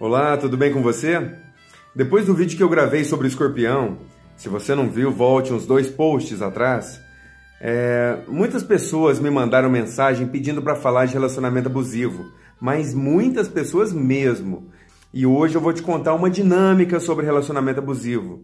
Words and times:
Olá, 0.00 0.34
tudo 0.38 0.56
bem 0.56 0.72
com 0.72 0.80
você? 0.80 1.30
Depois 1.94 2.24
do 2.24 2.32
vídeo 2.32 2.56
que 2.56 2.62
eu 2.62 2.70
gravei 2.70 3.04
sobre 3.04 3.26
o 3.26 3.28
escorpião, 3.28 3.98
se 4.34 4.48
você 4.48 4.74
não 4.74 4.88
viu, 4.88 5.12
volte 5.12 5.52
uns 5.52 5.66
dois 5.66 5.90
posts 5.90 6.40
atrás. 6.40 6.98
É, 7.60 8.16
muitas 8.26 8.62
pessoas 8.62 9.20
me 9.20 9.28
mandaram 9.28 9.68
mensagem 9.68 10.26
pedindo 10.26 10.62
para 10.62 10.74
falar 10.74 11.04
de 11.04 11.12
relacionamento 11.12 11.68
abusivo, 11.68 12.32
mas 12.58 12.94
muitas 12.94 13.46
pessoas 13.46 13.92
mesmo. 13.92 14.70
E 15.12 15.26
hoje 15.26 15.56
eu 15.56 15.60
vou 15.60 15.74
te 15.74 15.82
contar 15.82 16.14
uma 16.14 16.30
dinâmica 16.30 16.98
sobre 16.98 17.26
relacionamento 17.26 17.80
abusivo. 17.80 18.42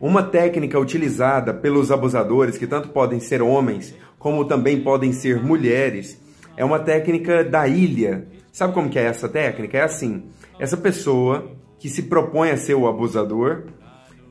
Uma 0.00 0.24
técnica 0.24 0.76
utilizada 0.76 1.54
pelos 1.54 1.92
abusadores, 1.92 2.58
que 2.58 2.66
tanto 2.66 2.88
podem 2.88 3.20
ser 3.20 3.42
homens 3.42 3.94
como 4.18 4.44
também 4.44 4.80
podem 4.80 5.12
ser 5.12 5.40
mulheres, 5.40 6.20
é 6.56 6.64
uma 6.64 6.80
técnica 6.80 7.44
da 7.44 7.68
ilha. 7.68 8.26
Sabe 8.50 8.74
como 8.74 8.90
que 8.90 8.98
é 8.98 9.04
essa 9.04 9.28
técnica? 9.28 9.78
É 9.78 9.82
assim: 9.82 10.24
essa 10.58 10.76
pessoa 10.76 11.50
que 11.78 11.88
se 11.88 12.04
propõe 12.04 12.50
a 12.50 12.56
ser 12.56 12.74
o 12.74 12.88
abusador, 12.88 13.64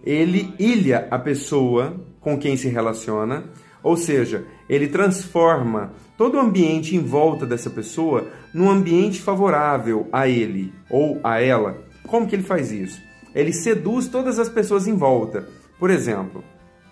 ele 0.04 0.54
ilha 0.60 1.08
a 1.10 1.18
pessoa 1.18 1.96
com 2.20 2.38
quem 2.38 2.58
se 2.58 2.68
relaciona, 2.68 3.46
ou 3.82 3.96
seja, 3.96 4.46
ele 4.68 4.88
transforma 4.88 5.94
todo 6.18 6.36
o 6.36 6.40
ambiente 6.42 6.96
em 6.96 7.00
volta 7.00 7.46
dessa 7.46 7.70
pessoa 7.70 8.28
num 8.54 8.70
ambiente 8.70 9.22
favorável 9.22 10.08
a 10.12 10.28
ele 10.28 10.74
ou 10.90 11.20
a 11.24 11.42
ela. 11.42 11.78
Como 12.06 12.28
que 12.28 12.36
ele 12.36 12.44
faz 12.44 12.72
isso? 12.72 13.02
Ele 13.34 13.54
seduz 13.54 14.08
todas 14.08 14.40
as 14.40 14.50
pessoas 14.50 14.88
em 14.88 14.96
volta. 14.96 15.48
Por 15.80 15.90
exemplo, 15.90 16.44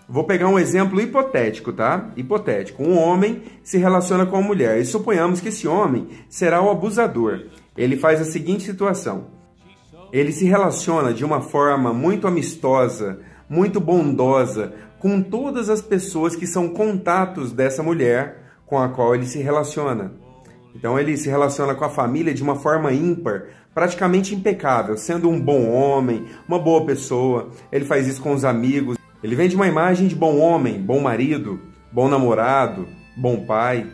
Vou 0.08 0.22
pegar 0.22 0.48
um 0.48 0.58
exemplo 0.58 1.00
hipotético, 1.00 1.72
tá? 1.72 2.12
Hipotético. 2.16 2.80
Um 2.80 2.96
homem 2.96 3.42
se 3.64 3.76
relaciona 3.76 4.24
com 4.24 4.36
uma 4.36 4.46
mulher 4.46 4.78
e 4.78 4.84
suponhamos 4.84 5.40
que 5.40 5.48
esse 5.48 5.66
homem 5.66 6.06
será 6.28 6.62
o 6.62 6.70
abusador. 6.70 7.46
Ele 7.76 7.96
faz 7.96 8.20
a 8.20 8.24
seguinte 8.24 8.62
situação: 8.62 9.26
ele 10.12 10.32
se 10.32 10.44
relaciona 10.44 11.12
de 11.12 11.24
uma 11.24 11.40
forma 11.40 11.92
muito 11.92 12.26
amistosa, 12.26 13.20
muito 13.48 13.80
bondosa 13.80 14.72
com 14.98 15.20
todas 15.22 15.68
as 15.68 15.82
pessoas 15.82 16.34
que 16.34 16.46
são 16.46 16.68
contatos 16.68 17.52
dessa 17.52 17.82
mulher 17.82 18.42
com 18.66 18.78
a 18.78 18.88
qual 18.88 19.14
ele 19.14 19.26
se 19.26 19.38
relaciona. 19.38 20.12
Então 20.74 20.98
ele 20.98 21.16
se 21.16 21.28
relaciona 21.28 21.74
com 21.74 21.84
a 21.84 21.90
família 21.90 22.34
de 22.34 22.42
uma 22.42 22.56
forma 22.56 22.92
ímpar, 22.92 23.44
praticamente 23.74 24.34
impecável, 24.34 24.96
sendo 24.96 25.28
um 25.28 25.40
bom 25.40 25.70
homem, 25.70 26.26
uma 26.48 26.58
boa 26.58 26.84
pessoa. 26.84 27.50
Ele 27.72 27.84
faz 27.84 28.06
isso 28.06 28.20
com 28.20 28.32
os 28.32 28.44
amigos, 28.44 28.96
ele 29.22 29.34
vende 29.34 29.56
uma 29.56 29.66
imagem 29.66 30.06
de 30.06 30.14
bom 30.14 30.38
homem, 30.38 30.80
bom 30.80 31.00
marido, 31.00 31.60
bom 31.90 32.08
namorado, 32.08 32.86
bom 33.16 33.44
pai. 33.46 33.86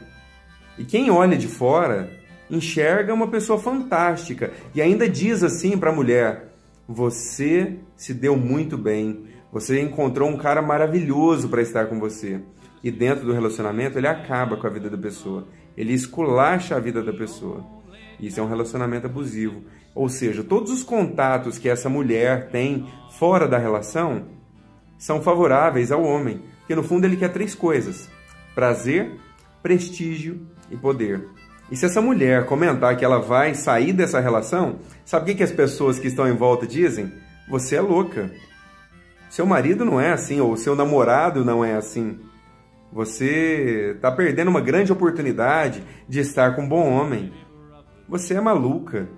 E 0.78 0.84
quem 0.84 1.10
olha 1.10 1.36
de 1.36 1.46
fora 1.46 2.10
enxerga 2.52 3.14
uma 3.14 3.28
pessoa 3.28 3.58
fantástica 3.58 4.52
e 4.74 4.82
ainda 4.82 5.08
diz 5.08 5.42
assim 5.42 5.76
para 5.78 5.90
a 5.90 5.94
mulher: 5.94 6.52
Você 6.86 7.78
se 7.96 8.12
deu 8.12 8.36
muito 8.36 8.76
bem, 8.76 9.24
você 9.50 9.80
encontrou 9.80 10.28
um 10.28 10.36
cara 10.36 10.60
maravilhoso 10.60 11.48
para 11.48 11.62
estar 11.62 11.86
com 11.86 11.98
você. 11.98 12.40
E 12.84 12.90
dentro 12.90 13.24
do 13.24 13.32
relacionamento 13.32 13.98
ele 13.98 14.06
acaba 14.06 14.56
com 14.56 14.66
a 14.66 14.70
vida 14.70 14.90
da 14.90 14.98
pessoa, 14.98 15.48
ele 15.76 15.94
esculacha 15.94 16.76
a 16.76 16.80
vida 16.80 17.02
da 17.02 17.12
pessoa. 17.12 17.64
Isso 18.20 18.38
é 18.38 18.42
um 18.42 18.48
relacionamento 18.48 19.06
abusivo. 19.06 19.62
Ou 19.94 20.08
seja, 20.08 20.44
todos 20.44 20.70
os 20.70 20.82
contatos 20.82 21.58
que 21.58 21.68
essa 21.68 21.88
mulher 21.88 22.50
tem 22.50 22.86
fora 23.18 23.48
da 23.48 23.58
relação 23.58 24.26
são 24.98 25.22
favoráveis 25.22 25.90
ao 25.90 26.02
homem, 26.02 26.42
que 26.66 26.74
no 26.74 26.82
fundo 26.82 27.04
ele 27.04 27.16
quer 27.16 27.32
três 27.32 27.54
coisas: 27.54 28.10
prazer, 28.54 29.12
prestígio 29.62 30.46
e 30.70 30.76
poder. 30.76 31.28
E 31.72 31.76
se 31.76 31.86
essa 31.86 32.02
mulher 32.02 32.44
comentar 32.44 32.94
que 32.98 33.02
ela 33.02 33.18
vai 33.18 33.54
sair 33.54 33.94
dessa 33.94 34.20
relação, 34.20 34.80
sabe 35.06 35.22
o 35.22 35.26
que, 35.28 35.36
que 35.36 35.42
as 35.42 35.50
pessoas 35.50 35.98
que 35.98 36.06
estão 36.06 36.28
em 36.28 36.36
volta 36.36 36.66
dizem? 36.66 37.10
Você 37.48 37.76
é 37.76 37.80
louca. 37.80 38.30
Seu 39.30 39.46
marido 39.46 39.82
não 39.82 39.98
é 39.98 40.12
assim, 40.12 40.38
ou 40.38 40.54
seu 40.54 40.76
namorado 40.76 41.42
não 41.42 41.64
é 41.64 41.74
assim. 41.74 42.20
Você 42.92 43.94
está 43.96 44.12
perdendo 44.12 44.48
uma 44.48 44.60
grande 44.60 44.92
oportunidade 44.92 45.82
de 46.06 46.20
estar 46.20 46.54
com 46.54 46.60
um 46.60 46.68
bom 46.68 46.92
homem. 46.92 47.32
Você 48.06 48.34
é 48.34 48.40
maluca. 48.42 49.08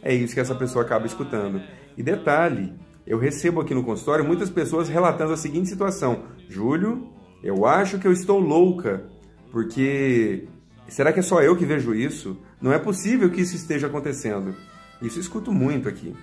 É 0.00 0.14
isso 0.14 0.34
que 0.34 0.40
essa 0.40 0.54
pessoa 0.54 0.84
acaba 0.84 1.04
escutando. 1.04 1.60
E 1.96 2.02
detalhe, 2.02 2.72
eu 3.04 3.18
recebo 3.18 3.60
aqui 3.60 3.74
no 3.74 3.82
consultório 3.82 4.24
muitas 4.24 4.50
pessoas 4.50 4.88
relatando 4.88 5.32
a 5.32 5.36
seguinte 5.36 5.68
situação: 5.68 6.26
Júlio, 6.48 7.08
eu 7.42 7.66
acho 7.66 7.98
que 7.98 8.06
eu 8.06 8.12
estou 8.12 8.38
louca, 8.38 9.02
porque 9.50 10.46
será 10.92 11.12
que 11.12 11.20
é 11.20 11.22
só 11.22 11.42
eu 11.42 11.56
que 11.56 11.64
vejo 11.64 11.94
isso? 11.94 12.36
Não 12.60 12.72
é 12.72 12.78
possível 12.78 13.30
que 13.30 13.40
isso 13.40 13.56
esteja 13.56 13.86
acontecendo. 13.86 14.54
Isso 15.00 15.18
escuto 15.18 15.52
muito 15.52 15.88
aqui. 15.88 16.14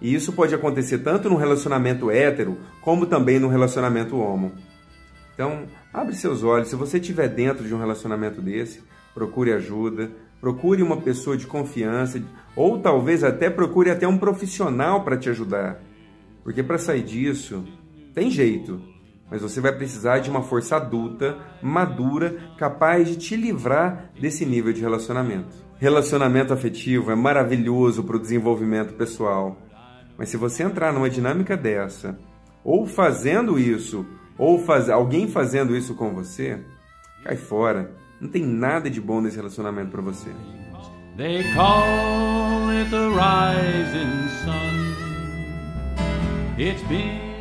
E 0.00 0.14
isso 0.14 0.32
pode 0.32 0.54
acontecer 0.54 0.98
tanto 0.98 1.28
no 1.28 1.36
relacionamento 1.36 2.10
hétero, 2.10 2.58
como 2.80 3.06
também 3.06 3.38
no 3.38 3.48
relacionamento 3.48 4.16
homo. 4.16 4.52
Então, 5.34 5.64
abre 5.92 6.14
seus 6.14 6.42
olhos. 6.42 6.68
Se 6.68 6.76
você 6.76 6.98
estiver 6.98 7.28
dentro 7.28 7.64
de 7.64 7.74
um 7.74 7.78
relacionamento 7.78 8.40
desse, 8.40 8.82
procure 9.14 9.52
ajuda, 9.52 10.10
procure 10.40 10.82
uma 10.82 10.96
pessoa 10.96 11.36
de 11.36 11.46
confiança, 11.46 12.20
ou 12.56 12.78
talvez 12.78 13.22
até 13.22 13.48
procure 13.48 13.90
até 13.90 14.06
um 14.06 14.18
profissional 14.18 15.04
para 15.04 15.16
te 15.16 15.30
ajudar. 15.30 15.80
Porque 16.42 16.62
para 16.62 16.78
sair 16.78 17.02
disso, 17.02 17.64
tem 18.12 18.30
jeito, 18.30 18.82
mas 19.32 19.40
você 19.40 19.62
vai 19.62 19.72
precisar 19.72 20.18
de 20.18 20.28
uma 20.28 20.42
força 20.42 20.76
adulta, 20.76 21.38
madura, 21.62 22.36
capaz 22.58 23.08
de 23.08 23.16
te 23.16 23.34
livrar 23.34 24.10
desse 24.20 24.44
nível 24.44 24.74
de 24.74 24.82
relacionamento. 24.82 25.56
Relacionamento 25.78 26.52
afetivo 26.52 27.10
é 27.10 27.14
maravilhoso 27.14 28.04
para 28.04 28.16
o 28.16 28.20
desenvolvimento 28.20 28.92
pessoal, 28.92 29.56
mas 30.18 30.28
se 30.28 30.36
você 30.36 30.62
entrar 30.62 30.92
numa 30.92 31.08
dinâmica 31.08 31.56
dessa, 31.56 32.18
ou 32.62 32.86
fazendo 32.86 33.58
isso, 33.58 34.04
ou 34.36 34.58
faz, 34.58 34.90
alguém 34.90 35.26
fazendo 35.26 35.74
isso 35.74 35.94
com 35.94 36.12
você, 36.12 36.60
cai 37.24 37.36
fora. 37.36 37.90
Não 38.20 38.28
tem 38.28 38.44
nada 38.44 38.90
de 38.90 39.00
bom 39.00 39.22
nesse 39.22 39.36
relacionamento 39.36 39.90
para 39.90 40.02
você. 40.02 40.28
They 41.16 41.42
call 41.54 42.68
it 42.68 42.90
the 42.90 43.08
rising 43.08 44.28
sun. 44.44 44.92
It's 46.58 46.82
been 46.82 47.31